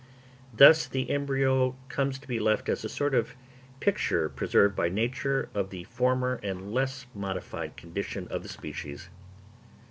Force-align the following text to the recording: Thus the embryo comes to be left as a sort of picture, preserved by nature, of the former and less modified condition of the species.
Thus 0.51 0.87
the 0.87 1.11
embryo 1.11 1.75
comes 1.87 2.17
to 2.17 2.27
be 2.27 2.39
left 2.39 2.69
as 2.69 2.83
a 2.83 2.89
sort 2.89 3.13
of 3.13 3.35
picture, 3.79 4.29
preserved 4.29 4.75
by 4.75 4.89
nature, 4.89 5.49
of 5.53 5.69
the 5.69 5.83
former 5.83 6.39
and 6.41 6.73
less 6.73 7.05
modified 7.13 7.77
condition 7.77 8.27
of 8.29 8.41
the 8.41 8.49
species. 8.49 9.09